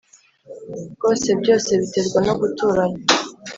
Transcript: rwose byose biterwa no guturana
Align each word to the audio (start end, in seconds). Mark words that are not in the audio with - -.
rwose 0.93 1.29
byose 1.41 1.69
biterwa 1.81 2.19
no 2.27 2.33
guturana 2.39 2.97